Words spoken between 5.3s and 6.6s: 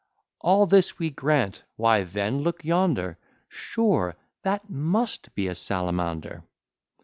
be a Salamander!"